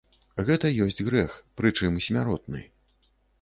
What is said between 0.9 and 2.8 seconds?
грэх, прычым смяротны.